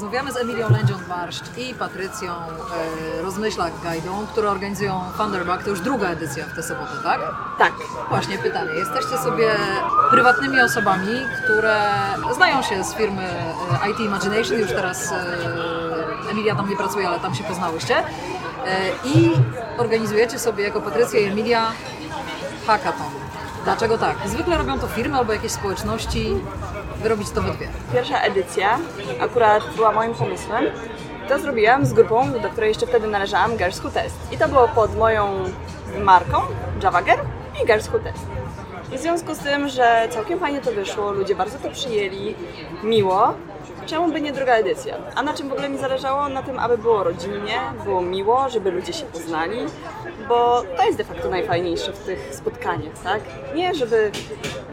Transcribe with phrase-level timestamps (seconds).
[0.00, 5.62] Rozmawiamy z Emilią Lędzią-Barszcz i Patrycją e, Rozmyślak-Gajdą, które organizują Thunderbug.
[5.64, 7.20] To już druga edycja w tę sobotę, tak?
[7.58, 7.72] Tak.
[8.08, 8.70] Właśnie pytanie.
[8.74, 9.50] Jesteście sobie
[10.10, 11.12] prywatnymi osobami,
[11.44, 11.76] które
[12.34, 13.22] znają się z firmy
[13.84, 14.58] e, IT Imagination.
[14.58, 17.96] Już teraz e, Emilia tam nie pracuje, ale tam się poznałyście.
[17.96, 18.04] E,
[19.04, 19.32] I
[19.78, 21.72] organizujecie sobie jako Patrycja i Emilia
[22.66, 23.10] hackathon.
[23.64, 24.16] Dlaczego tak?
[24.26, 26.36] Zwykle robią to firmy albo jakieś społeczności.
[27.04, 27.68] Robicie to we dwie.
[27.92, 28.78] Pierwsza edycja
[29.20, 30.64] akurat była moim pomysłem.
[31.28, 34.16] To zrobiłam z grupą, do której jeszcze wtedy należałam, Girls Who Test.
[34.32, 35.44] I to było pod moją
[36.04, 36.42] marką
[36.82, 37.00] Java
[37.62, 38.26] i Girls Who Test.
[38.92, 42.34] I w związku z tym, że całkiem fajnie to wyszło, ludzie bardzo to przyjęli,
[42.82, 43.34] miło,
[43.86, 44.96] czemu by nie druga edycja?
[45.14, 46.28] A na czym w ogóle mi zależało?
[46.28, 49.58] Na tym, aby było rodzinnie, było miło, żeby ludzie się poznali,
[50.28, 53.20] bo to jest de facto najfajniejsze w tych spotkaniach, tak?
[53.54, 54.10] Nie, żeby,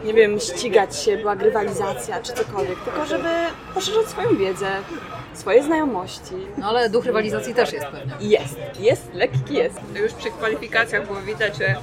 [0.04, 3.28] nie wiem, ścigać się, była grywalizacja czy cokolwiek, tylko żeby
[3.74, 4.66] poszerzać swoją wiedzę,
[5.38, 6.34] swoje znajomości.
[6.58, 8.28] No ale duch rywalizacji też jest pewnie.
[8.28, 9.80] Jest, jest, lekki jest.
[10.02, 11.74] Już przy kwalifikacjach było widać, że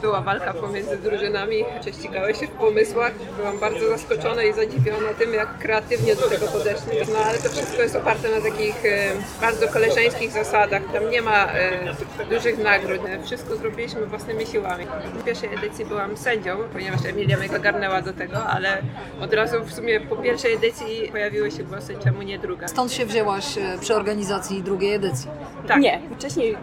[0.00, 3.12] była walka pomiędzy drużynami, prześcigały się w pomysłach.
[3.36, 6.92] Byłam bardzo zaskoczona i zadziwiona tym, jak kreatywnie do tego podeszli.
[7.12, 9.10] No ale to wszystko jest oparte na takich e,
[9.40, 10.82] bardzo koleżeńskich zasadach.
[10.92, 11.94] Tam nie ma e,
[12.30, 13.00] dużych nagród.
[13.24, 14.86] Wszystko zrobiliśmy własnymi siłami.
[15.14, 18.82] W pierwszej edycji byłam sędzią, ponieważ Emilia mnie zagarnęła do tego, ale
[19.20, 22.68] od razu w sumie po pierwszej edycji pojawiły się głosy, czemu nie druga.
[22.68, 25.30] Stąd się wzięłaś e, przy organizacji drugiej edycji.
[25.68, 25.80] Tak.
[25.80, 26.56] Nie, wcześniej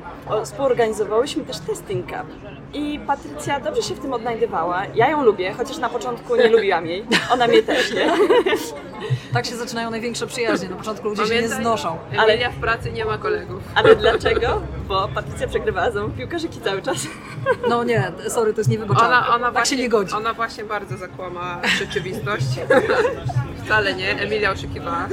[0.44, 2.28] współorganizowałyśmy też Testing Cup.
[2.74, 4.82] I Patrycja dobrze się w tym odnajdywała.
[4.96, 7.06] Ja ją lubię, chociaż na początku nie lubiłam jej.
[7.32, 8.08] Ona mnie też, nie?
[9.34, 10.70] Tak się zaczynają największe przyjaźnie.
[10.70, 11.98] Na początku ludzie się nie Pamiętaj, znoszą.
[12.12, 13.64] Emilia w pracy nie ma kolegów.
[13.76, 14.62] Ale dlaczego?
[14.88, 16.98] Bo Patrycja przegrywała ze mną piłkarzyki cały czas.
[17.70, 19.18] No nie, sorry, to jest niewybaczalne.
[19.18, 20.14] Ona, ona tak właśnie, się nie godzi.
[20.16, 22.46] Ona właśnie bardzo zakłamała rzeczywistość.
[23.66, 25.08] Wcale nie, Emilia oszukiwała.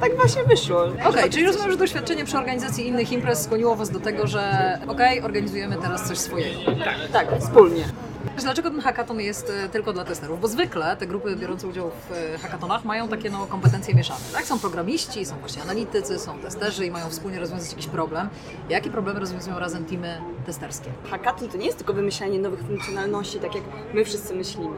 [0.00, 0.84] Tak właśnie wyszło.
[1.04, 5.22] Okej, czyli rozumiem, że doświadczenie przy organizacji innych imprez skłoniło Was do tego, że okej,
[5.22, 6.60] organizujemy teraz coś swojego.
[7.12, 7.84] Tak, wspólnie.
[8.38, 10.40] Dlaczego ten hackathon jest e, tylko dla testerów?
[10.40, 14.20] Bo zwykle te grupy biorące udział w e, hackathonach mają takie no, kompetencje mieszane.
[14.32, 14.44] Tak?
[14.44, 18.28] Są programiści, są właśnie analitycy, są testerzy i mają wspólnie rozwiązać jakiś problem.
[18.68, 20.90] Jakie problemy rozwiązują razem teamy testerskie?
[21.10, 23.64] Hackathon to nie jest tylko wymyślanie nowych funkcjonalności, tak jak
[23.94, 24.76] my wszyscy myślimy.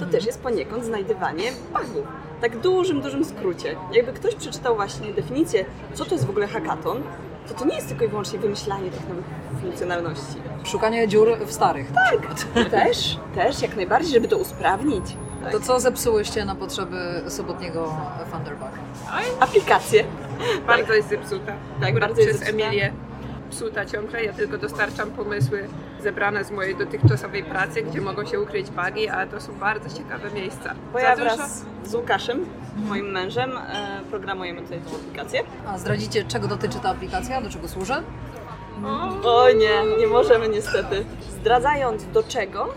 [0.00, 2.06] To też jest poniekąd znajdywanie bugów.
[2.40, 3.76] Tak dużym, dużym skrócie.
[3.92, 7.02] Jakby ktoś przeczytał właśnie definicję, co to jest w ogóle hackathon,
[7.48, 9.24] to to nie jest tylko i wyłącznie wymyślanie tych nowych
[9.60, 10.36] funkcjonalności.
[10.64, 11.86] Szukanie dziur w starych.
[11.92, 12.34] Tak.
[12.70, 15.04] Też, też, jak najbardziej, żeby to usprawnić.
[15.52, 17.94] To co zepsułyście na potrzeby sobotniego
[18.32, 18.68] Thunderbug?
[19.40, 20.04] Aplikacje.
[20.66, 21.52] Bardzo jest zepsuta.
[21.80, 22.66] Tak, Akurat bardzo jest przez zepsuta.
[22.66, 22.92] Emilię
[23.50, 24.24] psuta ciągle.
[24.24, 25.68] Ja tylko dostarczam pomysły
[26.00, 30.30] zebrane z mojej dotychczasowej pracy, gdzie mogą się ukryć bugi, a to są bardzo ciekawe
[30.30, 30.74] miejsca.
[30.92, 32.46] Bo Za ja dużo- wraz z Łukaszem,
[32.76, 35.40] moim mężem, e, programujemy tutaj tą aplikację.
[35.66, 37.94] A zdradzicie, czego dotyczy ta aplikacja, do czego służy?
[39.24, 41.04] O nie, nie możemy niestety.
[41.30, 42.68] Zdradzając do czego,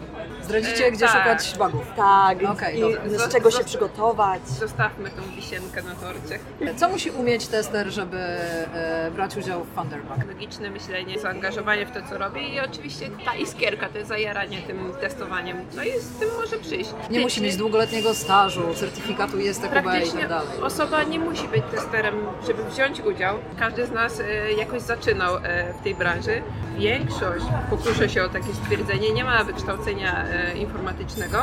[0.44, 1.42] Zdradzicie, E, gdzie tak.
[1.42, 1.88] szukać bugów.
[1.96, 4.48] tak, Okej, i z czego się przygotować.
[4.48, 6.40] Zostawmy tą wisienkę na torcie.
[6.78, 10.18] Co musi umieć tester, żeby e, brać udział w Thunderbug?
[10.28, 15.58] Logiczne myślenie, zaangażowanie w to, co robi i oczywiście ta iskierka, to zajaranie tym testowaniem.
[15.76, 16.90] No i z tym może przyjść.
[17.10, 20.48] Nie musi mieć długoletniego stażu, certyfikatu ISTQB i Praktycznie tak dalej.
[20.62, 22.16] osoba nie musi być testerem,
[22.48, 23.38] żeby wziąć udział.
[23.60, 26.42] Każdy z nas e, jakoś zaczynał e, w tej branży.
[26.78, 30.26] Większość, pokuszę się o takie stwierdzenie, nie ma wykształcenia
[30.56, 31.38] informatycznego,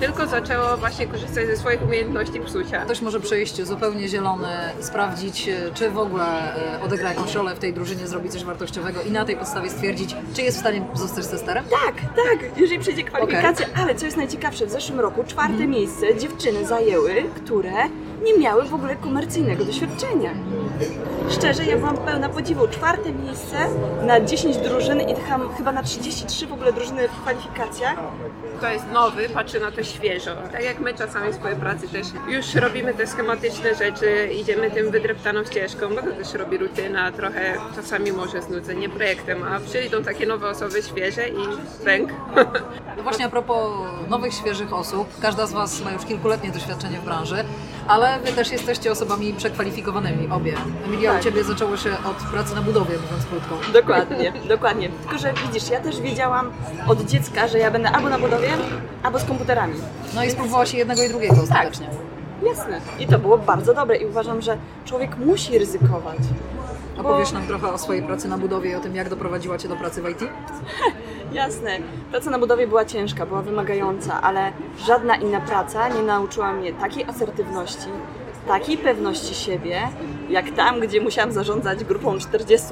[0.00, 2.84] tylko zaczęło właśnie korzystać ze swoich umiejętności psucia.
[2.84, 4.48] Ktoś może przyjść zupełnie zielony
[4.80, 9.02] sprawdzić, e, czy w ogóle e, odegra jakąś rolę w tej drużynie, zrobi coś wartościowego
[9.02, 11.64] i na tej podstawie stwierdzić, czy jest w stanie zostać testerem?
[11.64, 16.66] Tak, tak, jeżeli przejdzie kwalifikację, ale co jest najciekawsze, w zeszłym roku czwarte miejsce dziewczyny
[16.66, 17.72] zajęły, które
[18.24, 20.30] nie miały w ogóle komercyjnego doświadczenia.
[21.30, 22.68] Szczerze, ja byłam pełna podziwu.
[22.68, 23.56] Czwarte miejsce
[24.02, 25.14] na 10 drużyn i
[25.56, 27.96] chyba na 33 w ogóle drużyny w kwalifikacjach.
[28.58, 30.30] Kto jest nowy, patrzy na to świeżo.
[30.52, 34.90] Tak jak my czasami w swojej pracy też już robimy te schematyczne rzeczy, idziemy tym
[34.90, 40.26] wydreptaną ścieżką, bo to też robi rutyna, trochę czasami może znudzenie projektem, a przyjdą takie
[40.26, 41.38] nowe osoby świeże i
[41.84, 42.10] pęk.
[43.04, 43.72] Właśnie a propos
[44.08, 47.44] nowych, świeżych osób, każda z Was ma już kilkuletnie doświadczenie w branży,
[47.88, 50.54] ale Wy też jesteście osobami przekwalifikowanymi, obie.
[50.86, 51.20] Emilia, Tak.
[51.20, 53.72] u Ciebie zaczęło się od pracy na budowie, mówiąc krótko.
[53.72, 54.88] Dokładnie, dokładnie.
[54.88, 56.50] Tylko, że widzisz, ja też wiedziałam
[56.88, 58.48] od dziecka, że ja będę albo na budowie,
[59.02, 59.74] albo z komputerami.
[60.14, 61.86] No i spróbowałaś jednego i drugiego ostatecznie.
[62.46, 62.80] Jasne.
[62.98, 66.18] I to było bardzo dobre i uważam, że człowiek musi ryzykować.
[66.98, 69.76] Opowiesz nam trochę o swojej pracy na budowie i o tym, jak doprowadziła Cię do
[69.76, 70.20] pracy w IT?
[71.32, 71.78] Jasne.
[72.10, 74.52] Praca na budowie była ciężka, była wymagająca, ale
[74.86, 77.88] żadna inna praca nie nauczyła mnie takiej asertywności,
[78.48, 79.88] takiej pewności siebie,
[80.28, 82.66] jak tam, gdzie musiałam zarządzać grupą 40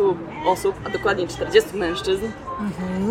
[0.47, 2.27] osób, a dokładnie 40 mężczyzn,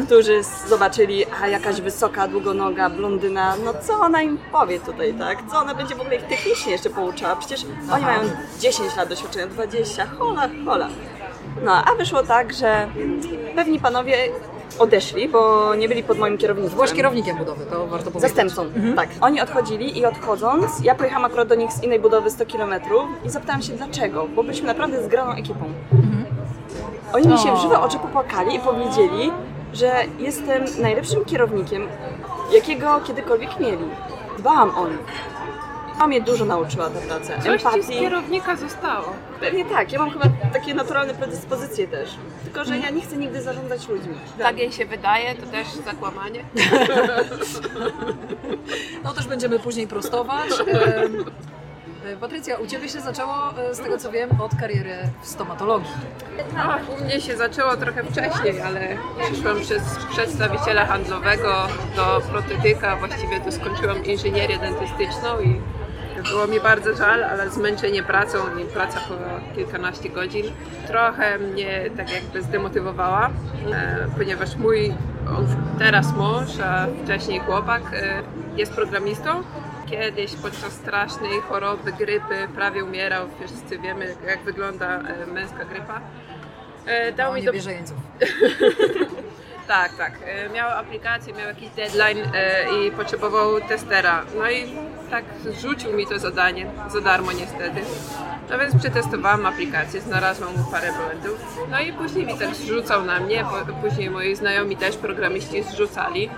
[0.06, 5.38] którzy zobaczyli, a jakaś wysoka, długonoga blondyna, no co ona im powie tutaj, tak?
[5.52, 7.36] Co ona będzie w ogóle ich technicznie jeszcze pouczała?
[7.36, 8.20] Przecież oni mają
[8.60, 10.88] 10 lat doświadczenia, 20, hola, hola.
[11.64, 12.88] No, a wyszło tak, że
[13.56, 14.18] pewni panowie
[14.80, 16.76] odeszli, bo nie byli pod moim kierownictwem.
[16.76, 18.22] Byłaś kierownikiem budowy, to warto powiedzieć.
[18.22, 18.66] Zastępcą,
[18.96, 19.10] tak.
[19.22, 22.74] Oni odchodzili i odchodząc, ja pojechałam akurat do nich z innej budowy 100 km
[23.26, 25.66] i zapytałam się dlaczego, bo byliśmy naprawdę zgraną ekipą.
[27.14, 29.32] Oni mi się w żywe oczy popłakali i powiedzieli,
[29.74, 31.88] że jestem najlepszym kierownikiem,
[32.54, 33.86] jakiego kiedykolwiek mieli.
[34.40, 34.98] Dbałam o nich.
[36.02, 37.42] To mnie dużo nauczyła ta praca.
[37.42, 39.14] Coś ci z kierownika zostało.
[39.40, 42.10] Pewnie tak, ja mam chyba takie naturalne predyspozycje też.
[42.44, 44.14] Tylko, że ja nie chcę nigdy zarządzać ludźmi.
[44.40, 46.44] Tak jej się wydaje, to też zakłamanie.
[49.04, 50.50] No też będziemy później prostować.
[50.60, 55.28] Em, e, Patrycja, u Ciebie się zaczęło, e, z tego co wiem, od kariery w
[55.28, 55.92] stomatologii.
[56.56, 58.98] No, u mnie się zaczęło trochę wcześniej, ale
[59.32, 65.62] przyszłam przez przedstawiciela handlowego do protetyka, właściwie to skończyłam inżynierię dentystyczną i
[66.24, 69.16] było mi bardzo żal, ale zmęczenie pracą i praca po
[69.56, 70.46] kilkanaście godzin
[70.88, 73.30] trochę mnie tak jakby zdemotywowała,
[73.74, 74.94] e, ponieważ mój
[75.80, 78.22] teraz mąż, a wcześniej chłopak e,
[78.58, 79.44] jest programistą.
[79.90, 83.28] Kiedyś podczas strasznej choroby, grypy prawie umierał.
[83.46, 86.02] Wszyscy wiemy jak wygląda e, męska grypa.
[87.18, 87.54] Dał No, mi nie do...
[87.54, 87.98] bierze jeńców.
[89.68, 90.12] Tak, tak.
[90.54, 92.18] Miał aplikację, miał jakiś deadline
[92.78, 94.22] i potrzebował testera.
[94.38, 94.76] No i
[95.12, 97.82] tak zrzucił mi to zadanie, za darmo niestety.
[98.50, 101.58] No więc przetestowałam aplikację, znalazłam mu parę błędów.
[101.72, 103.46] No i później mi tak zrzucał na mnie,
[103.82, 106.30] później moi znajomi też programiści zrzucali.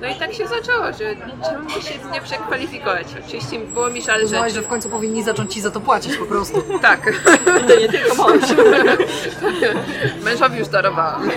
[0.00, 1.16] No i tak się zaczęło, że
[1.50, 3.06] czemu by się nie przekwalifikować.
[3.26, 4.60] Oczywiście było mi żal Uznałaś, rzeczy.
[4.62, 6.62] że w końcu powinni zacząć Ci za to płacić po prostu.
[6.82, 7.12] Tak.
[7.68, 8.42] To nie tylko mąż.
[10.24, 11.30] Mężowi już darowałam.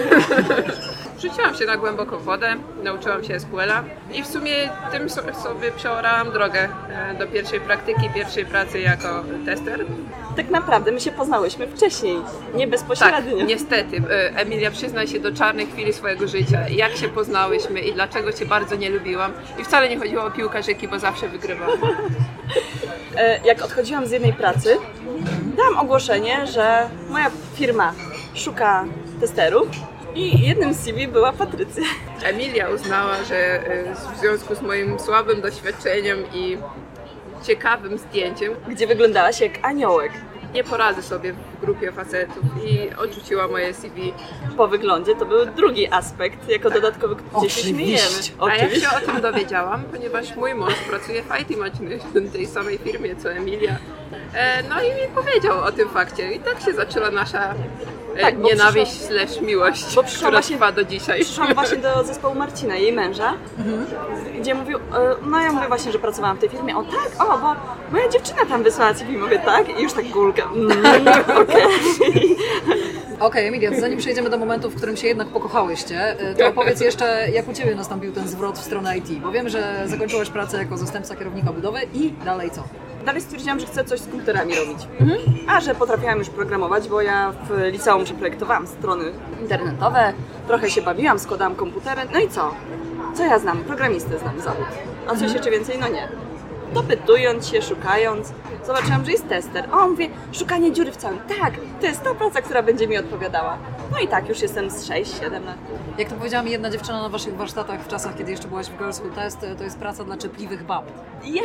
[1.24, 3.84] Rzuciłam się na głęboką wodę, nauczyłam się SQL-a
[4.14, 4.52] i w sumie
[4.92, 9.86] tym so- sobie przeorałam drogę e, do pierwszej praktyki, pierwszej pracy jako tester.
[10.36, 12.18] Tak naprawdę my się poznałyśmy wcześniej,
[12.56, 13.46] nie Tak, bezpośrednio.
[13.46, 13.98] niestety.
[14.10, 16.70] e, Emilia, przyznaj się do czarnej chwili swojego życia.
[16.70, 19.32] Jak się poznałyśmy i dlaczego Cię bardzo nie lubiłam.
[19.60, 21.78] I wcale nie chodziło o piłkarzyki, bo zawsze wygrywałam.
[23.18, 24.78] E, jak odchodziłam z jednej pracy,
[25.58, 27.94] dałam ogłoszenie, że moja firma
[28.36, 28.86] szuka
[29.20, 29.68] testerów
[30.16, 31.84] i jednym z CV była Patrycja.
[32.24, 33.36] Emilia uznała, że
[33.68, 36.58] e, w związku z moim słabym doświadczeniem i
[37.44, 40.12] ciekawym zdjęciem Gdzie wyglądałaś jak aniołek.
[40.54, 44.14] nie poradzę sobie w grupie facetów i odrzuciła moje CV.
[44.58, 47.70] Po wyglądzie to był drugi aspekt, jako dodatkowy, gdzie się Oczywiście.
[47.70, 48.52] śmiejemy.
[48.52, 52.78] A jak się o tym dowiedziałam, ponieważ mój mąż pracuje w IT Imagination, tej samej
[52.78, 53.76] firmie co Emilia,
[54.34, 57.54] e, no i mi powiedział o tym fakcie i tak się zaczęła nasza
[58.22, 61.22] Tak, bo nienawiść slash miłość, bo przyszłam która właśnie- trwa do dzisiaj.
[61.22, 63.34] Przyszłam właśnie do zespołu Marcina, jej męża,
[64.40, 64.82] gdzie mówił, e,
[65.26, 67.56] no ja mówię właśnie, że pracowałam w tej firmie, o tak, o, bo
[67.92, 71.08] moja dziewczyna tam wysłała CV, mówię tak, i już tak gulka, mm,
[71.44, 71.64] okej.
[73.20, 77.28] Okej, Emilia, zanim przejdziemy do momentu, w którym się jednak pokochałyście, y, to opowiedz jeszcze,
[77.34, 80.78] jak u Ciebie nastąpił ten zwrot w stronę IT, bo wiem, że zakończyłaś pracę jako
[80.78, 82.64] zastępca kierownika budowy i dalej co?
[83.06, 84.88] Dalej stwierdziłam, że chcę coś z komputerami robić.
[85.48, 89.12] A że potrafiłam już programować, bo ja w liceum przeprojektowałam strony
[89.42, 90.14] internetowe,
[90.48, 92.54] trochę się bawiłam, składałam komputery, no i co?
[93.14, 93.58] Co ja znam?
[93.64, 94.66] Programistę znam zawód.
[95.08, 95.78] A coś jeszcze więcej?
[95.80, 96.08] No nie.
[96.74, 98.34] Dopytując się, szukając,
[98.66, 99.74] zobaczyłam, że jest tester.
[99.74, 101.20] O, mówię, szukanie dziury w całym.
[101.20, 103.58] Tak, to jest ta praca, która będzie mi odpowiadała.
[103.92, 105.58] No i tak, już jestem z 6-7 lat.
[105.98, 108.78] Jak to powiedziała mi jedna dziewczyna na Waszych warsztatach w czasach, kiedy jeszcze byłaś w
[108.78, 110.86] Girls Who Test, to jest praca dla czepliwych bab.
[111.24, 111.42] I,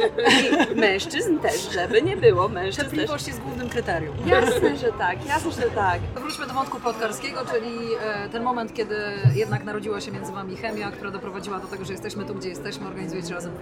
[0.72, 2.90] I mężczyzn też, żeby nie było, mężczyzn też.
[2.90, 4.16] Cierpliwość jest głównym kryterium.
[4.26, 6.00] Jasne, że tak, jasne, że tak.
[6.14, 8.96] Wróćmy do wątku plotkarskiego, czyli e, ten moment, kiedy
[9.34, 12.87] jednak narodziła się między Wami chemia, która doprowadziła do tego, że jesteśmy tu, gdzie jesteśmy,
[12.87, 13.52] organizujecie razem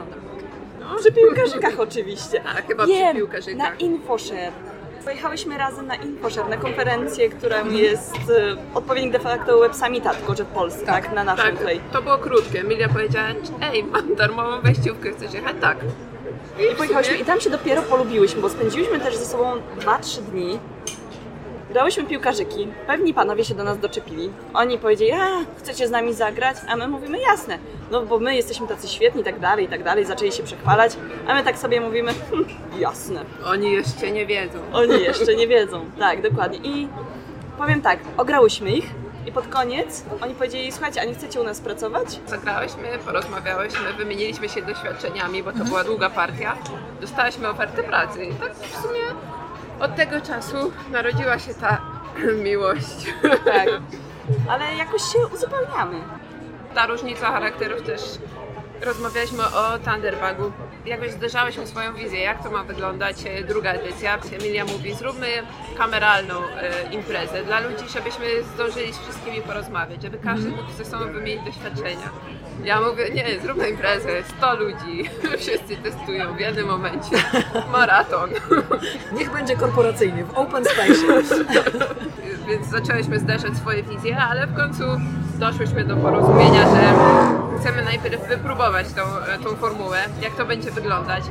[0.89, 1.01] Thunderbolt.
[1.01, 2.41] Przy piłkarzykach oczywiście.
[2.41, 3.59] Tak, chyba przy Wiem, piłkarzykach.
[3.59, 4.53] na InfoShare.
[5.05, 10.35] Pojechałyśmy razem na InfoShare, na konferencję, która jest e, odpowiednik de facto Web Summita, tylko
[10.35, 11.81] że w Polsce, tak, Tak, na naszym Tak, tutaj.
[11.93, 12.61] to było krótkie.
[12.61, 13.27] Emilia powiedziała,
[13.73, 15.57] ej, mam darmową wejściówkę, chcesz jechać?
[15.61, 15.77] Tak.
[16.73, 20.59] I pojechałyśmy i tam się dopiero polubiłyśmy, bo spędziłyśmy też ze sobą 2-3 dni.
[21.77, 24.31] Grałyśmy piłkarzyki, pewni panowie się do nas doczepili.
[24.55, 25.27] Oni powiedzieli, a
[25.59, 26.57] chcecie z nami zagrać?
[26.69, 27.59] A my mówimy, jasne,
[27.91, 30.05] no bo my jesteśmy tacy świetni i tak dalej, i tak dalej.
[30.05, 30.93] Zaczęli się przechwalać,
[31.27, 32.45] a my tak sobie mówimy, hm,
[32.79, 33.25] jasne.
[33.45, 34.59] Oni jeszcze nie wiedzą.
[34.73, 35.85] Oni jeszcze nie wiedzą.
[35.99, 36.59] Tak, dokładnie.
[36.59, 36.89] I
[37.59, 38.91] powiem tak, ograłyśmy ich
[39.27, 42.21] i pod koniec oni powiedzieli, słuchajcie, a nie chcecie u nas pracować?
[42.27, 46.57] Zagrałyśmy, porozmawiałyśmy, wymieniliśmy się doświadczeniami, bo to była długa partia.
[47.01, 48.25] dostałyśmy ofertę pracy.
[48.25, 49.01] I tak w sumie
[49.81, 51.81] od tego czasu narodziła się ta
[52.45, 53.15] miłość.
[53.45, 53.69] Tak.
[54.51, 56.01] Ale jakoś się uzupełniamy.
[56.75, 58.01] Ta różnica charakterów też
[58.83, 60.53] rozmawialiśmy o Thunderbugu.
[60.87, 64.19] Jakoś zderzałyśmy swoją wizję, jak to ma wyglądać e, druga edycja.
[64.41, 65.27] Emilia mówi, zróbmy
[65.79, 71.13] kameralną e, imprezę dla ludzi, żebyśmy zdążyli z wszystkimi porozmawiać, żeby każdy mógł ze sobą
[71.13, 72.11] wymienić doświadczenia.
[72.65, 75.11] Ja mówię, nie, zróbmy imprezę, 100 ludzi,
[75.43, 77.17] wszyscy testują w jednym momencie.
[77.73, 78.31] Maraton.
[79.13, 81.25] Niech będzie korporacyjnie, w open space.
[82.49, 84.85] Więc zaczęłyśmy zderzać swoje wizje, ale w końcu
[85.39, 86.95] doszłyśmy do porozumienia, że
[87.61, 89.03] chcemy najpierw wypróbować tą,
[89.51, 91.25] tą formułę, jak to będzie wyglądać.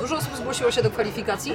[0.00, 1.54] Dużo osób zgłosiło się do kwalifikacji,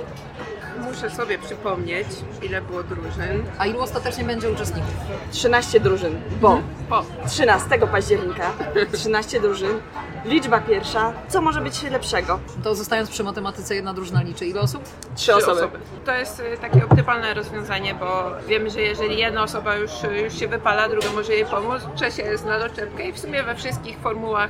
[0.91, 2.07] Muszę sobie przypomnieć,
[2.41, 3.43] ile było drużyn.
[3.57, 4.93] a ilu ostatecznie będzie uczestników?
[5.31, 8.51] 13 drużyn, bo Po 13 października
[8.93, 9.79] 13 drużyn,
[10.25, 12.39] liczba pierwsza, co może być lepszego?
[12.63, 14.45] To zostając przy matematyce, jedna drużyna liczy.
[14.45, 14.83] Ile osób?
[15.15, 15.69] Trzy osoby.
[16.05, 19.91] To jest y, takie optymalne rozwiązanie, bo wiemy, że jeżeli jedna osoba już,
[20.23, 23.55] już się wypala, druga może jej pomóc, trzecia jest na doczepkę i w sumie we
[23.55, 24.49] wszystkich formułach,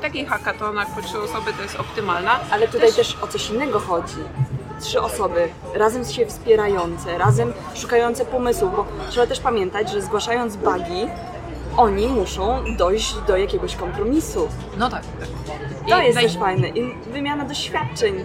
[0.00, 2.40] takich hackathonach po trzy osoby to jest optymalna.
[2.50, 4.16] Ale tutaj też o coś innego chodzi.
[4.80, 11.06] Trzy osoby razem się wspierające, razem szukające pomysłów, bo trzeba też pamiętać, że zgłaszając bugi,
[11.80, 14.48] oni muszą dojść do jakiegoś kompromisu.
[14.78, 15.02] No tak.
[15.88, 16.68] To I jest naj- też fajne.
[16.68, 18.24] I wymiana doświadczeń.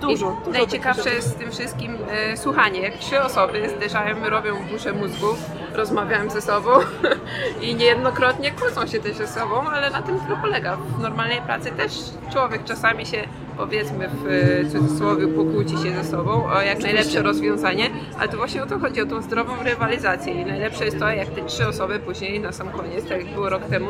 [0.00, 0.58] Dużo, I dużo.
[0.58, 2.80] najciekawsze jest w tym wszystkim e, słuchanie.
[2.80, 5.38] Jak trzy osoby zderzają, robią burzę mózgów,
[5.72, 6.70] rozmawiają ze sobą
[7.62, 10.76] i niejednokrotnie kłócą się też ze sobą, ale na tym to polega.
[10.76, 11.92] W normalnej pracy też
[12.32, 13.24] człowiek czasami się,
[13.56, 18.62] powiedzmy w e, cudzysłowie, pokłóci się ze sobą o jak najlepsze rozwiązanie, ale to właśnie
[18.62, 21.98] o to chodzi, o tą zdrową rywalizację i najlepsze jest to, jak te trzy osoby
[21.98, 23.88] później na sam koniec, tak jak było rok temu,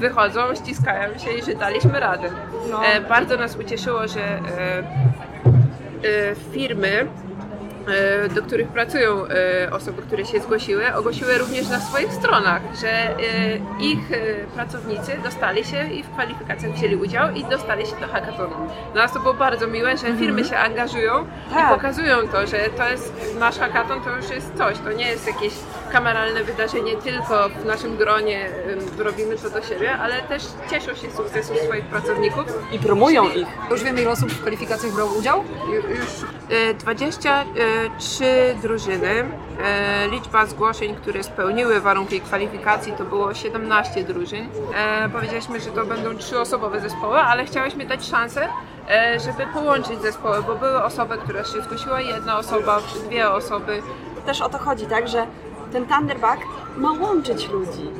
[0.00, 2.30] wychodzą, ściskają się i że daliśmy radę.
[2.70, 2.84] No.
[2.84, 4.40] E, bardzo nas ucieszyło, że e,
[4.78, 7.06] e, firmy,
[8.34, 13.16] do których pracują e, osoby, które się zgłosiły, ogłosiły również na swoich stronach, że e,
[13.80, 14.16] ich e,
[14.54, 18.54] pracownicy dostali się i w kwalifikacjach wzięli udział i dostali się do hackathonu.
[18.92, 21.70] Dla nas to było bardzo miłe, że firmy się angażują Tak.
[21.70, 25.26] i pokazują to, że to jest nasz hackathon, to już jest coś, to nie jest
[25.26, 25.52] jakieś
[25.92, 28.48] kameralne wydarzenie tylko w naszym gronie,
[28.98, 33.48] robimy to do siebie, ale też cieszą się z sukcesu swoich pracowników I promują ich.
[33.70, 35.44] Już wiemy, ile osób w kwalifikacjach brało udział?
[35.68, 36.08] Ju- Już
[36.70, 38.24] e, 23
[38.62, 39.24] drużyny.
[39.64, 44.48] E, Liczba zgłoszeń, które spełniły warunki kwalifikacji, to było 17 drużyn.
[44.74, 48.48] E, Powiedzieliśmy, że to będą trzyosobowe zespoły, ale chciałyśmy dać szansę,
[48.90, 53.82] e, żeby połączyć zespoły, bo były osoby, które się zgłosiła, jedna osoba, dwie osoby.
[54.26, 55.26] Też o to chodzi, tak, że
[55.72, 56.36] ten Thunderbug
[56.76, 57.90] ma łączyć ludzi.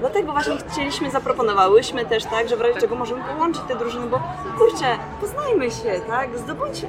[0.00, 4.20] Dlatego właśnie chcieliśmy, zaproponowałyśmy też tak, że w razie czego możemy połączyć te drużyny, bo
[4.58, 4.86] kurczę,
[5.20, 6.88] poznajmy się, tak, zdobądźmy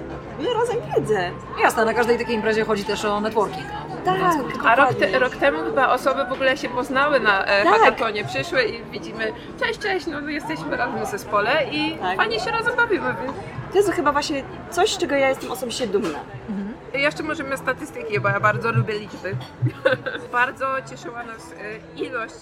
[0.59, 1.31] razem wiedzę.
[1.61, 3.65] Jasne, na każdej takiej imprezie chodzi też o networking.
[4.05, 4.19] Tak,
[4.65, 7.73] A rok, te, rok temu chyba osoby w ogóle się poznały na e, Tak.
[7.73, 12.17] hackathonie, przyszły i widzimy, cześć, cześć, no my jesteśmy razem w zespole i Tak.
[12.17, 13.33] fajnie się razem bawimy, więc
[13.71, 16.19] To jest chyba właśnie coś, z czego ja jestem osobiście dumna.
[17.05, 19.37] Jeszcze możemy statystyki, bo ja bardzo lubię liczby.
[20.31, 22.35] bardzo cieszyła nas e, ilość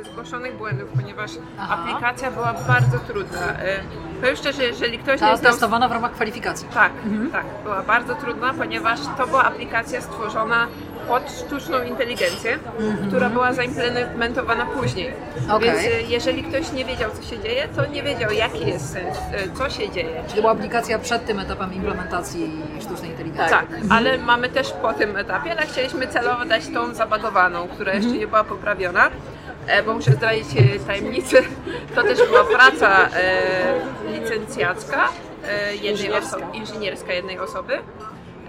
[0.00, 1.76] e, zgłoszonych błędów, ponieważ Aha.
[1.78, 3.40] aplikacja była bardzo trudna.
[3.40, 3.80] E,
[4.20, 5.52] Powiem szczerze, jeżeli ktoś Ta nie znał...
[5.52, 6.68] testowana w ramach kwalifikacji.
[6.74, 6.92] Tak,
[7.32, 10.66] tak, była bardzo trudna, ponieważ to była aplikacja stworzona
[11.10, 12.58] pod sztuczną inteligencję,
[13.08, 15.12] która była zaimplementowana później.
[15.50, 15.68] Okej.
[15.68, 19.18] Więc e, jeżeli ktoś nie wiedział, co się dzieje, to nie wiedział, jaki jest sens,
[19.32, 20.22] e, co się dzieje.
[20.22, 22.50] Czyli to była aplikacja przed tym etapem implementacji
[22.80, 23.56] sztucznej inteligencji.
[23.56, 28.10] Tak, ale mamy też po tym etapie, ale chcieliśmy celowo dać tą zabagowaną, która jeszcze
[28.10, 29.10] nie była poprawiona.
[29.66, 30.46] E, bo muszę zdradzić
[30.86, 31.42] tajemnicę,
[31.94, 33.72] to też była praca e,
[34.12, 35.08] licencjacka
[35.48, 36.36] e, jednej Inżynierska.
[36.36, 37.78] osoby, inżynierska jednej osoby.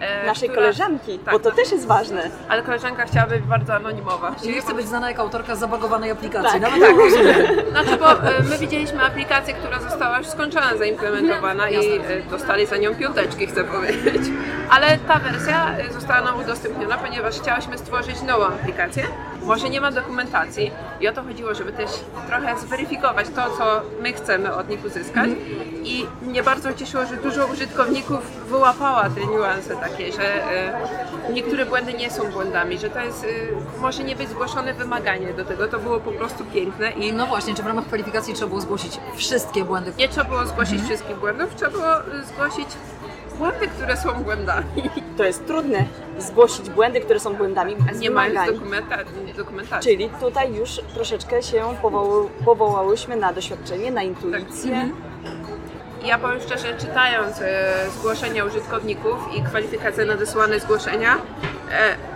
[0.02, 2.30] E, Naszej która- koleżanki, tak, bo to też jest ważne.
[2.50, 4.36] Ale koleżanka chciała być bardzo anonimowa.
[4.42, 6.62] Czyli nie chce być znana jako autorka zabagowanej aplikacji.
[6.62, 6.72] Tak.
[6.72, 7.72] Nawet tak.
[7.72, 12.78] Znaczy, bo e, my widzieliśmy aplikację, która została już skończona, zaimplementowana i e, dostali za
[12.78, 14.22] nią piąteczki, chcę powiedzieć.
[14.70, 19.04] Ale ta wersja została nam udostępniona, ponieważ chciałyśmy stworzyć nową aplikację.
[19.46, 20.72] Może nie ma dokumentacji
[21.02, 21.90] i o to chodziło, żeby też
[22.28, 25.30] trochę zweryfikować to, co my chcemy od nich uzyskać.
[25.84, 30.82] I mnie bardzo cieszyło, że dużo użytkowników wyłapała te niuanse takie, że e,
[31.34, 33.28] niektóre błędy nie są błędami, że to jest, e,
[33.82, 35.68] może nie być zgłoszone wymaganie do tego.
[35.68, 39.00] To było po prostu piękne i No właśnie, czy w ramach kwalifikacji trzeba było zgłosić
[39.16, 39.94] wszystkie błędy?
[39.98, 42.68] nie trzeba było zgłosić wszystkich błędów, trzeba było y, zgłosić
[43.38, 44.90] błędy, które są błędami.
[45.22, 45.86] To jest trudne
[46.20, 49.04] zgłosić błędy, które są błędami nie dokumenta-
[49.38, 49.92] dokumentacji.
[49.92, 54.90] Czyli tutaj już troszeczkę się powoły, powołałyśmy na doświadczenie, na intuicję.
[56.06, 61.18] ja powiem szczerze, czytając e, zgłoszenia użytkowników i kwalifikacje na wysłane zgłoszenia,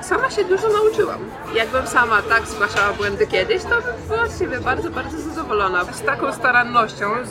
[0.02, 1.20] sama się dużo nauczyłam.
[1.56, 5.84] Jakbym sama tak zgłaszała błędy kiedyś, to bym była z siebie bardzo, bardzo zadowolona.
[5.84, 7.26] Z taką starannością e,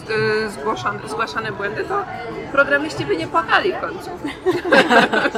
[0.51, 2.05] zgłaszane, zgłaszane błędy, to
[2.53, 4.11] programiści by nie płakali w końcu.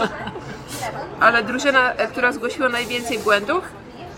[1.20, 3.64] Ale drużyna, e, która zgłosiła najwięcej błędów,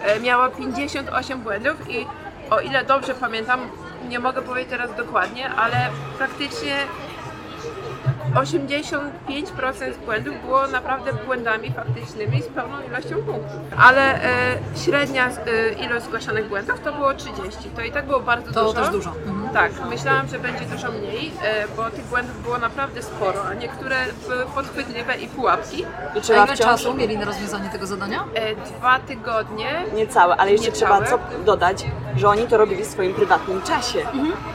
[0.03, 2.07] e, miała 58 błędów i
[2.51, 3.61] o ile dobrze pamiętam,
[4.09, 5.77] nie mogę powiedzieć teraz dokładnie, ale
[6.19, 6.77] praktycznie
[8.35, 13.61] 85% błędów było naprawdę błędami faktycznymi z pełną ilością punktów.
[13.79, 15.33] Ale e, średnia e,
[15.87, 17.71] ilość zgłaszanych błędów to było 30.
[17.77, 18.81] To i tak było bardzo To dużo.
[18.81, 19.11] też dużo.
[19.11, 19.38] Mhm.
[19.53, 23.97] Tak, myślałam, że będzie dużo mniej, e, bo tych błędów było naprawdę sporo, a niektóre
[24.29, 25.85] były podchwytliwe i pułapki.
[26.17, 28.25] I wciąż czasu mieli na rozwiązanie tego zadania?
[28.35, 29.85] E, dwa tygodnie.
[29.95, 31.05] niecałe, ale jeszcze Niecałe.
[31.07, 31.85] trzeba co dodać,
[32.17, 33.99] że oni to robili w swoim prywatnym czasie.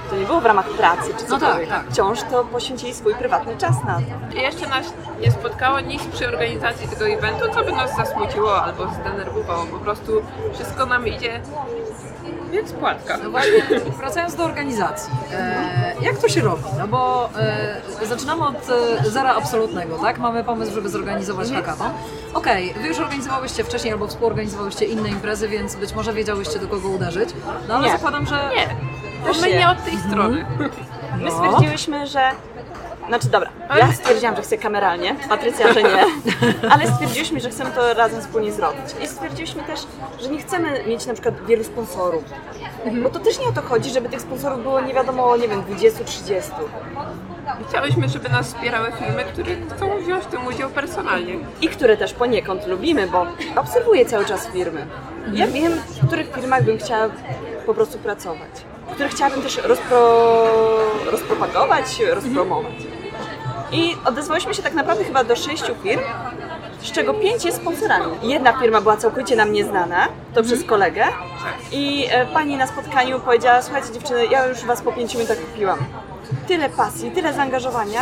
[0.09, 1.69] To nie było w ramach pracy czy No cokolwiek.
[1.69, 1.91] tak, tak.
[1.91, 3.95] Wciąż to poświęcili swój prywatny czas na
[4.31, 4.37] to.
[4.37, 9.65] Jeszcze nas nie spotkało nic przy organizacji tego eventu, co by nas zasmuciło albo zdenerwowało.
[9.65, 10.11] Po prostu
[10.53, 11.41] wszystko nam idzie
[12.53, 13.17] jak spłatka.
[13.23, 13.63] No właśnie,
[13.97, 15.13] wracając do organizacji.
[15.33, 16.63] E, jak to się robi?
[16.79, 17.29] No bo
[18.01, 18.55] e, zaczynamy od
[19.05, 20.17] e, zera absolutnego, tak?
[20.19, 21.89] Mamy pomysł, żeby zorganizować hackathon.
[22.33, 26.89] Okej, wy już organizowałyście wcześniej albo współorganizowałyście inne imprezy, więc być może wiedziałyście do kogo
[26.89, 27.29] uderzyć.
[27.67, 27.93] No ale Nie.
[27.93, 28.49] zakładam, że...
[28.55, 28.67] Nie,
[29.41, 29.69] my nie.
[29.69, 30.45] od tej strony.
[31.17, 31.31] My No.
[31.31, 32.31] stwierdziłyśmy, że.
[33.07, 36.05] Znaczy dobra, ja stwierdziłam, że chcę kameralnie, Patrycja, że nie,
[36.73, 38.85] ale stwierdziłyśmy, że chcemy to razem wspólnie zrobić.
[39.03, 39.79] I stwierdziłyśmy też,
[40.21, 42.23] że nie chcemy mieć na przykład wielu sponsorów.
[43.03, 45.63] Bo to też nie o to chodzi, żeby tych sponsorów było nie wiadomo, nie wiem,
[45.63, 46.41] 20-30.
[47.69, 51.33] Chciałyśmy, żeby nas wspierały firmy, które chcą wziąć w tym udział personalnie.
[51.61, 54.85] I które też poniekąd lubimy, bo obserwuję cały czas firmy.
[55.33, 57.09] Ja wiem, w których firmach bym chciała
[57.65, 58.49] po prostu pracować.
[58.87, 60.25] W których chciałabym też rozpro...
[61.11, 62.73] rozpropagować, rozpromować.
[63.73, 66.01] I odezwałyśmy się tak naprawdę chyba do sześciu firm,
[66.81, 68.05] z czego pięć jest sponsorami.
[68.23, 71.05] Jedna firma była całkowicie nam nieznana, to przez kolegę.
[71.71, 75.79] I e, pani na spotkaniu powiedziała, słuchajcie dziewczyny, ja już was po pięciu minutach kupiłam.
[76.47, 78.01] Tyle pasji, tyle zaangażowania,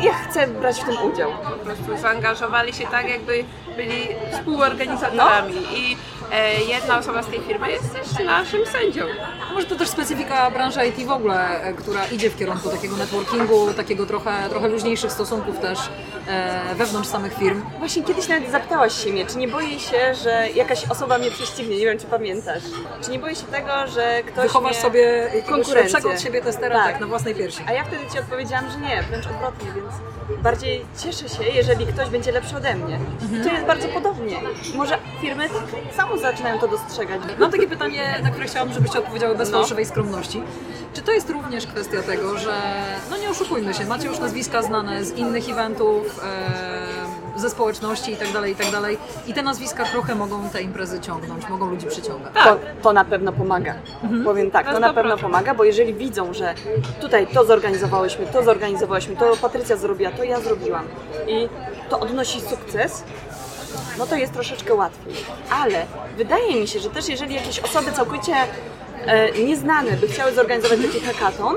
[0.00, 1.30] ja chcę brać w tym udział.
[1.44, 3.44] Po prostu zaangażowali się tak, jakby
[3.76, 5.54] byli współorganizatorami.
[5.78, 5.96] I
[6.32, 9.02] e, jedna osoba z tej firmy jest też naszym sędzią.
[9.54, 13.72] Może to też specyfika branży IT w ogóle, e, która idzie w kierunku takiego networkingu,
[13.76, 15.78] takiego trochę, trochę luźniejszych stosunków też
[16.28, 17.62] e, wewnątrz samych firm.
[17.78, 21.76] Właśnie kiedyś nawet zapytałaś się mnie, czy nie boję się, że jakaś osoba mnie prześcignie,
[21.78, 22.62] nie wiem czy pamiętasz.
[23.04, 24.82] Czy nie boję się tego, że ktoś Wychowasz mnie...
[24.82, 26.10] sobie konkurencję.
[26.14, 26.86] od siebie testera Tak.
[26.92, 27.60] tak, na własnej piersi.
[27.66, 32.08] A ja wtedy Ci odpowiedziałam, że nie, wręcz odwrotnie, więc bardziej cieszę się, jeżeli ktoś
[32.08, 32.98] będzie lepszy ode mnie.
[33.44, 34.36] To jest bardzo podobnie.
[34.74, 35.48] Może firmy
[35.96, 37.20] samo zaczynają to dostrzegać.
[37.38, 39.58] Mam takie pytanie, na które chciałam, żebyście odpowiedziały bez No.
[39.58, 40.42] fałszywej skromności.
[40.94, 42.52] Czy to jest również kwestia tego, że,
[43.10, 47.03] no nie oszukujmy się, macie już nazwiska znane z innych eventów, e,
[47.36, 48.98] ze społeczności i tak dalej, i tak dalej.
[49.26, 52.32] I te nazwiska trochę mogą te imprezy ciągnąć, mogą ludzi przyciągać.
[52.44, 53.74] To, to na pewno pomaga.
[54.24, 55.20] Powiem tak, to Na pewno 100%.
[55.20, 56.54] pomaga, bo jeżeli widzą, że
[57.00, 60.84] tutaj to zorganizowałyśmy, to zorganizowałyśmy, to Patrycja zrobiła, to ja zrobiłam
[61.26, 61.48] i
[61.88, 63.04] to odnosi sukces,
[63.98, 65.14] no to jest troszeczkę łatwiej.
[65.62, 68.34] Ale wydaje mi się, że też jeżeli jakieś osoby całkowicie
[69.06, 71.54] e, nieznane by chciały zorganizować taki hackathon,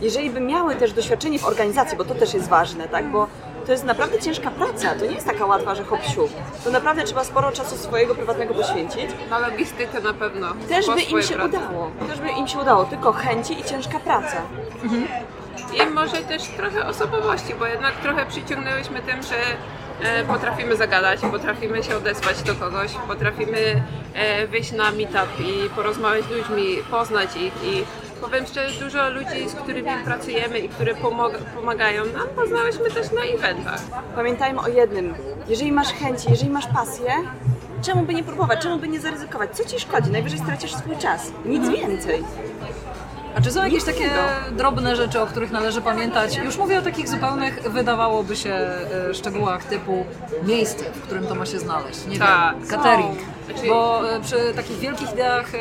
[0.00, 3.26] jeżeli by miały też doświadczenie w organizacji, bo to też jest ważne, tak, bo
[3.68, 6.30] to jest naprawdę ciężka praca, to nie jest taka łatwa, że hop siup.
[6.64, 9.10] To naprawdę trzeba sporo czasu swojego prywatnego poświęcić.
[9.30, 10.54] Na logistykę na pewno.
[10.68, 11.48] Też by im się prace.
[11.48, 11.90] udało.
[12.08, 14.42] Też by im się udało, tylko chęci i ciężka praca.
[15.74, 19.36] I może też trochę osobowości, bo jednak trochę przyciągnęłyśmy tym, że
[20.02, 23.82] e, potrafimy zagadać, potrafimy się odezwać do kogoś, potrafimy
[24.14, 27.84] e, wyjść na meetup i porozmawiać z ludźmi, poznać ich i
[28.20, 30.94] powiem szczerze, dużo ludzi, z którymi pracujemy i które
[31.54, 33.80] pomagają nam, poznałyśmy też na eventach.
[34.14, 35.14] Pamiętajmy o jednym.
[35.48, 37.10] Jeżeli masz chęci, jeżeli masz pasję,
[37.82, 39.50] czemu by nie próbować, czemu by nie zaryzykować?
[39.56, 40.10] Co ci szkodzi?
[40.10, 41.32] Najwyżej stracisz swój czas.
[41.44, 42.24] Nic więcej.
[43.38, 44.22] A czy są jakieś takie innego.
[44.56, 46.36] drobne rzeczy, o których należy pamiętać?
[46.36, 48.50] Już mówię o takich zupełnych, wydawało by się,
[49.10, 50.04] e, szczegółach typu
[50.42, 52.06] miejsce, w którym to ma się znaleźć.
[52.06, 53.18] Nie Tak, wiem, catering.
[53.46, 55.52] Znaczy- Bo e, przy takich wielkich ideach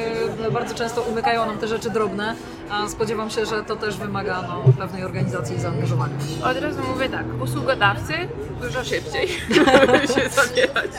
[0.47, 2.35] e, bardzo często umykają nam te rzeczy drobne,
[2.71, 6.13] a spodziewam się, że to też wymaga no, pewnej organizacji i zaangażowania.
[6.51, 8.13] Od razu mówię tak, usługodawcy
[8.61, 9.27] dużo szybciej
[10.15, 10.91] się zabierać.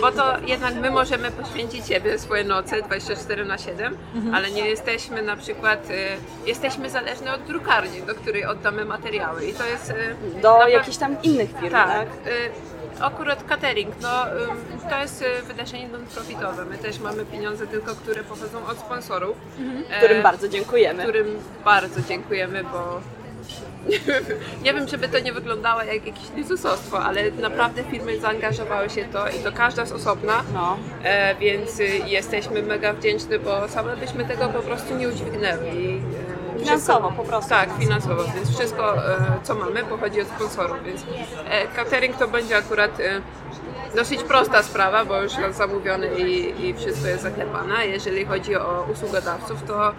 [0.00, 3.96] Bo to jednak my możemy poświęcić siebie, swoje noce 24 na 7,
[4.34, 5.94] ale nie jesteśmy na przykład, y,
[6.46, 9.90] jesteśmy zależni od drukarni, do której oddamy materiały i to jest...
[9.90, 11.88] y, Do jakichś tam innych firm, tak?
[11.88, 12.06] tak.
[12.26, 12.50] Y,
[13.04, 14.08] akurat catering, no
[14.90, 16.64] to jest wydarzenie non-profitowe.
[16.64, 19.36] My też mamy pieniądze tylko, które pochodzą od sponsorów.
[19.90, 21.02] e, Którym bardzo dziękujemy.
[21.02, 21.26] Którym
[21.64, 23.00] bardzo dziękujemy, bo
[24.64, 29.12] nie wiem, żeby to nie wyglądało jak jakieś lizusostwo, ale naprawdę firmy zaangażowały się w
[29.12, 30.76] to i to każda z osobna, No.
[31.04, 35.66] e, więc y, jesteśmy mega wdzięczni, bo same byśmy tego po prostu nie udźwignęły.
[35.68, 36.00] I,
[36.56, 37.50] e, Finansowo po prostu.
[37.50, 41.00] Tak, finansowo, więc wszystko e, co mamy pochodzi od sponsorów, więc
[41.50, 43.20] e, catering to będzie akurat e,
[43.96, 47.86] dosyć prosta sprawa, bo już jest zamówiony i, i wszystko jest zaklepane.
[47.86, 49.92] Jeżeli chodzi o usługodawców, to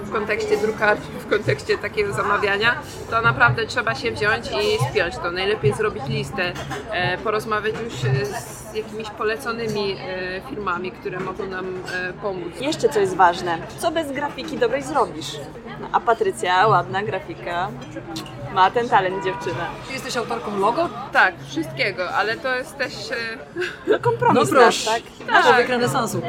[0.00, 2.74] w kontekście drukarki, w kontekście takiego zamawiania,
[3.10, 5.30] to naprawdę trzeba się wziąć i spiąć to.
[5.30, 6.52] Najlepiej zrobić listę,
[6.90, 11.64] e, porozmawiać już e, z jakimiś poleconymi e, firmami, które mogą nam
[12.22, 12.52] pomóc.
[12.60, 13.58] Jeszcze co jest ważne.
[13.78, 15.32] Co bez grafiki dobrej zrobisz?
[15.80, 17.68] No, A Patrycja, ładna grafika,
[18.54, 19.66] ma ten talent dziewczyna.
[19.86, 20.88] Ty jesteś autorką logo?
[21.12, 22.92] Tak, wszystkiego, ale to jest też...
[23.86, 25.26] No kompromis No nasz, proszę, tak?
[25.32, 26.22] na człowiek renesansu.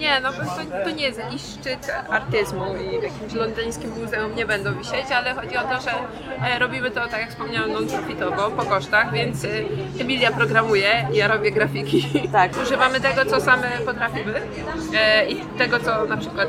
[0.00, 0.38] Nie, no to,
[0.84, 5.34] to nie jest jakiś szczyt artyzmu i w jakimś londyńskim muzeum nie będą wisieć, ale
[5.34, 5.90] chodzi o to, że
[6.54, 9.48] e, robimy to, tak jak wspomniałam, non-profitowo, po kosztach, więc e,
[10.00, 12.28] Emilia programuje, ja robię grafiki.
[12.32, 12.52] Tak.
[12.62, 14.34] Używamy tego, co same potrafimy
[14.94, 16.48] e, i tego, co na przykład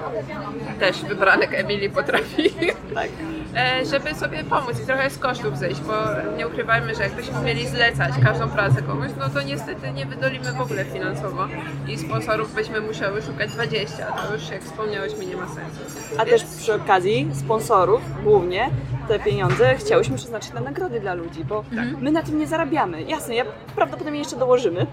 [0.80, 2.50] też wybranek Emilii potrafi.
[2.94, 3.10] Tak.
[3.58, 5.94] E, żeby sobie pomóc i trochę z kosztów zejść, bo
[6.38, 10.62] nie ukrywajmy, że jakbyśmy mieli zlecać każdą pracę komuś, no to niestety nie wydolimy w
[10.62, 11.48] ogóle finansowo
[11.88, 15.80] i sponsorów byśmy musiały szukać 20, a to już jak wspomniałyśmy nie ma sensu.
[16.18, 18.70] A też przy okazji sponsorów głównie
[19.12, 21.63] te pieniądze chciałyśmy przeznaczyć na nagrody dla ludzi, bo
[22.00, 23.04] my na tym nie zarabiamy.
[23.04, 23.45] Jasne, ja
[23.76, 24.88] prawdopodobnie jeszcze dołożymy.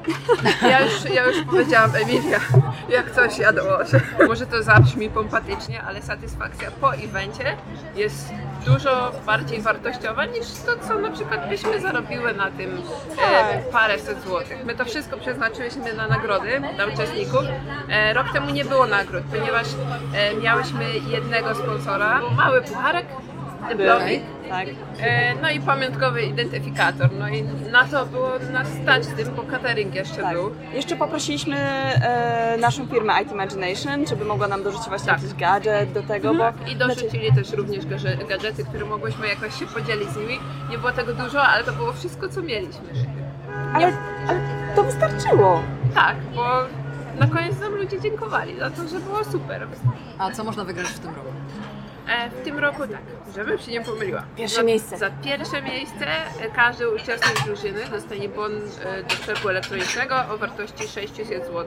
[0.62, 2.40] Ja już, ja już powiedziałam Emilia,
[2.88, 4.00] jak coś ja dołożę.
[4.28, 7.56] Może to zabrzmi pompatycznie, ale satysfakcja po evencie
[7.96, 8.32] jest
[8.66, 12.82] dużo bardziej wartościowa niż to, co na przykład byśmy zarobiły na tym
[13.22, 14.64] e, paręset złotych.
[14.64, 17.42] My to wszystko przeznaczyliśmy na nagrody dla uczestników.
[17.88, 19.66] E, rok temu nie było nagród, ponieważ
[20.14, 23.06] e, miałyśmy jednego sponsora, mały pucharek,
[23.68, 24.66] dyplomik, Tak.
[25.00, 27.08] E, No i pamiątkowy identyfikator.
[27.18, 27.42] No i
[27.72, 30.32] na to było nas stać z tym, bo catering jeszcze Tak.
[30.32, 30.50] był.
[30.74, 35.22] Jeszcze poprosiliśmy e, naszą firmę IT Imagination, żeby mogła nam dorzucić właśnie Tak.
[35.22, 39.66] jakiś gadżet do tego, bo I dorzucili też również gadże- gadżety, które mogłyśmy jakoś się
[39.66, 40.38] podzielić z nimi.
[40.70, 42.88] Nie było tego dużo, ale to było wszystko, co mieliśmy.
[43.74, 43.92] ale,
[44.28, 44.40] ale
[44.76, 45.62] to wystarczyło.
[45.94, 46.44] Tak, bo
[47.20, 49.66] na koniec nam ludzie dziękowali za to, że było super.
[50.18, 51.28] A co można wygrać w tym roku?
[52.08, 53.00] E, w tym roku tak,
[53.34, 54.22] żebym się nie pomyliła.
[54.36, 54.98] Pierwsze za, miejsce.
[54.98, 56.06] Za pierwsze miejsce
[56.54, 58.52] każdy uczestnik drużyny dostanie bon
[58.84, 61.64] e, do sklepu elektronicznego o wartości 600 zł.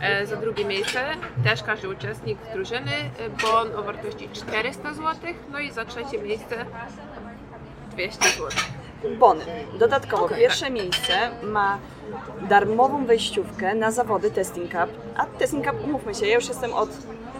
[0.00, 1.00] E, za drugie miejsce
[1.44, 2.92] też każdy uczestnik drużyny
[3.42, 5.14] bon o wartości 400 zł.
[5.52, 6.64] No i za trzecie miejsce
[7.92, 8.48] 200 zł.
[9.18, 9.44] Bony.
[9.78, 10.38] Dodatkowo Okej.
[10.38, 11.78] pierwsze miejsce ma
[12.48, 14.90] darmową wejściówkę na zawody Testing Cup.
[15.16, 16.88] A Testing Cup, umówmy się, ja już jestem od.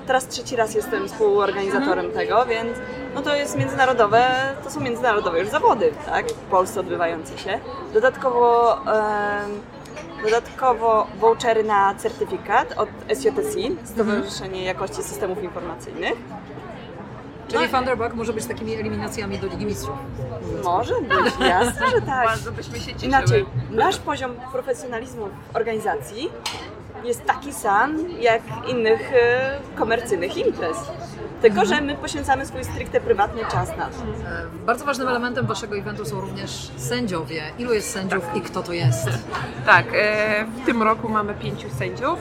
[0.07, 2.79] Teraz trzeci raz jestem współorganizatorem tego, więc
[3.15, 4.25] no to jest międzynarodowe,
[4.65, 6.29] to są międzynarodowe już zawody, tak?
[6.29, 7.59] W Polsce odbywające się.
[7.95, 9.61] Dodatkowo, em,
[10.25, 16.12] dodatkowo vouchery na certyfikat od SJTC, Stowarzyszenie Jakości Systemów Informacyjnych.
[17.49, 17.79] Czyli No.
[17.79, 19.95] Thunderbug może być takimi eliminacjami do Ligi Mistrzów.
[20.65, 22.27] Może być, jasne, że tak.
[22.27, 23.07] Bardzo byśmy się cieszyły.
[23.09, 26.31] Inaczej, nasz poziom profesjonalizmu w organizacji
[27.05, 30.77] jest taki sam jak innych e, komercyjnych imprez.
[31.43, 33.97] Tylko, że my poświęcamy swój stricte prywatny czas na to.
[34.67, 37.43] Bardzo ważnym elementem waszego eventu są również sędziowie.
[37.59, 39.09] Ilu jest sędziów i kto to jest?
[39.67, 42.19] Tak, e, w tym roku mamy pięciu sędziów.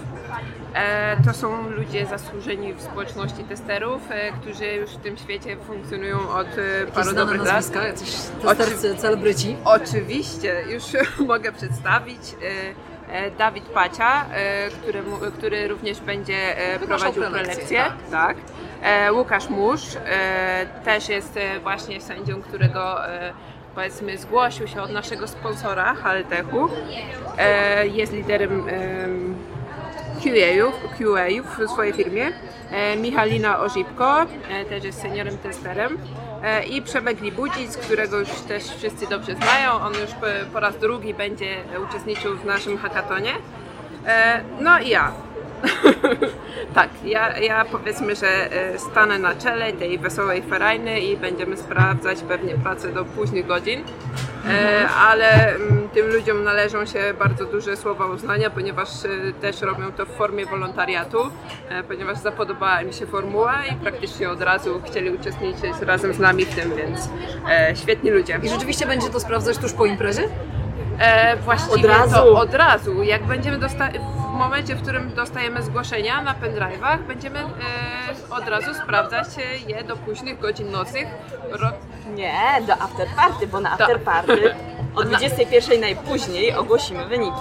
[0.74, 4.02] E, to są ludzie zasłużeni w społeczności testerów,
[4.42, 6.48] którzy już w tym świecie funkcjonują od
[6.80, 7.76] Jakieś paru dobrych lat.
[7.76, 9.56] jacyś testercy, celebryci?
[9.66, 10.84] Oczywiście, już
[11.28, 12.22] mogę przedstawić.
[13.12, 17.84] E, Dawid Pacia, e, któremu, który również będzie e, prowadził prelekcję.
[18.12, 18.38] Tak.
[18.84, 22.96] E, Łukasz Musz e, też jest właśnie sędzią, którego
[23.76, 26.70] powiedzmy zgłosił się od naszego sponsora Haltechu.
[27.84, 29.36] Jest liderem em,
[30.24, 32.32] QA-ów, QA-ów w swojej firmie.
[32.98, 34.26] Michalina Ożipko,
[34.70, 35.98] też jest seniorem testerem.
[36.44, 39.72] E, I Przemek Libudzic, którego już też wszyscy dobrze znają.
[39.72, 40.12] On już
[40.54, 41.56] po, raz drugi będzie
[41.90, 43.34] uczestniczył w naszym hackatonie.
[44.08, 45.12] E, No i ja.
[46.76, 52.22] tak, ja, ja powiedzmy, że e, stanę na czele tej wesołej ferajny i będziemy sprawdzać
[52.22, 53.84] pewnie pracę do późnych godzin.
[54.50, 59.92] E, ale mm, tym ludziom należą się bardzo duże słowa uznania, ponieważ e, też robią
[59.92, 61.18] to w formie wolontariatu,
[61.70, 66.46] e, ponieważ zapodobała im się formuła i praktycznie od razu chcieli uczestniczyć razem z nami
[66.46, 67.10] w tym, więc
[67.80, 68.40] świetni ludzie.
[68.44, 70.24] I rzeczywiście będzie to sprawdzać tuż po imprezie?
[71.02, 72.16] E, właściwie Od razu?
[72.16, 73.04] to od razu.
[73.04, 73.58] Jak będziemy
[74.00, 77.44] w momencie, w którym dostajemy zgłoszenia na pendrive'ach, będziemy e,
[78.30, 79.28] od razu sprawdzać
[79.68, 81.08] je do późnych godzin nocnych.
[81.52, 81.72] Ro-
[82.16, 82.34] Nie,
[82.68, 84.56] do afterparty, bo na afterparty
[84.96, 87.38] o 21 najpóźniej ogłosimy wyniki.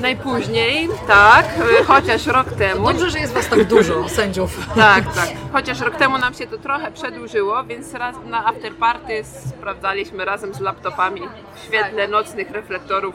[0.00, 1.44] Najpóźniej, tak,
[1.80, 2.86] y, chociaż rok temu.
[2.88, 4.68] Dobrze, że jest Was tak dużo, sędziów.
[4.74, 5.28] Tak, tak.
[5.52, 10.60] Chociaż rok temu nam się to trochę przedłużyło, więc raz na afterparty sprawdzaliśmy razem z
[10.60, 11.20] laptopami
[11.54, 13.14] w świetle nocnych reflektorów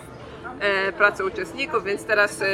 [0.60, 2.46] e, pracę uczestników, więc teraz e,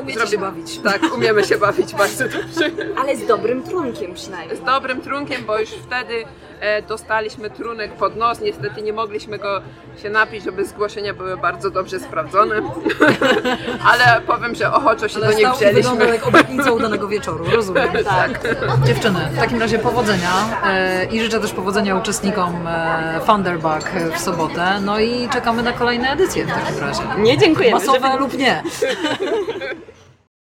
[0.00, 0.78] Umiecie się bawić.
[0.78, 2.70] Tak, umiemy się bawić bardzo dobrze.
[3.00, 4.56] Ale z dobrym trunkiem przynajmniej.
[4.56, 6.24] Z dobrym trunkiem, bo już wtedy
[6.60, 8.40] e, dostaliśmy trunek pod nos.
[8.40, 9.62] Niestety nie mogliśmy go
[10.02, 12.54] się napić, żeby zgłoszenia były bardzo dobrze sprawdzone.
[13.90, 16.14] Ale powiem, że ochoczo się Ale do nich i wyglądał wzięliśmy.
[16.14, 17.88] jak obietnica udanego wieczoru, rozumiem.
[18.04, 18.40] Tak.
[18.84, 20.30] Dziewczyny, w takim razie powodzenia
[20.64, 23.82] e, i życzę też powodzenia uczestnikom e, Thunderbug
[24.14, 24.80] w sobotę.
[24.80, 27.02] No i czekamy na kolejne edycje w takim razie.
[27.18, 27.74] Nie dziękujemy.
[27.74, 28.62] Masowe żeby- lub nie.